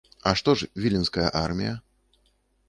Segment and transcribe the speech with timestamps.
[0.29, 1.77] А што ж віленская армія?